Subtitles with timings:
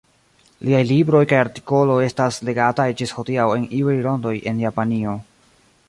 [0.67, 5.17] Liaj libroj kaj artikoloj estas legataj ĝis hodiaŭ en iuj rondoj en Japanio.